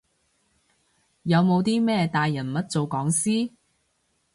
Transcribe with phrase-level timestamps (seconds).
[1.21, 3.51] 有冇啲咩大人物做講師？